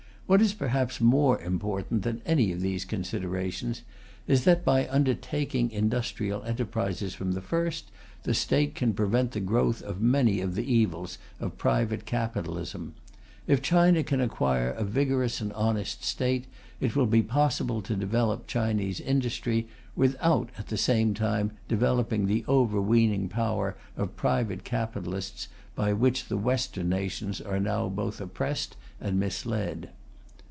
[0.27, 3.81] What is perhaps more important than any of these considerations
[4.27, 7.91] is that, by undertaking industrial enterprise from the first,
[8.23, 12.93] the State can prevent the growth of many of the evils of private capitalism.
[13.45, 16.47] If China can acquire a vigorous and honest State,
[16.79, 22.45] it will be possible to develop Chinese industry without, at the same time, developing the
[22.47, 29.19] overweening power of private capitalists by which the Western nations are now both oppressed and
[29.19, 29.89] misled.